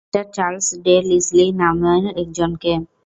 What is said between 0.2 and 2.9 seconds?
Charles de Lisle নামের একজনকে।